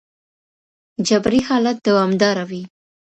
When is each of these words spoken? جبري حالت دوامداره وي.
جبري 1.07 1.41
حالت 1.47 1.77
دوامداره 1.87 2.43
وي. 2.49 2.63